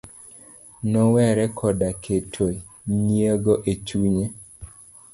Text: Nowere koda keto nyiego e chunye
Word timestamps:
Nowere 0.91 1.45
koda 1.57 1.89
keto 2.03 2.45
nyiego 3.05 3.53
e 3.71 3.73
chunye 3.85 4.25